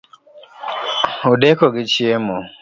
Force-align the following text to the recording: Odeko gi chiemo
Odeko 1.31 1.65
gi 1.75 1.83
chiemo 1.91 2.37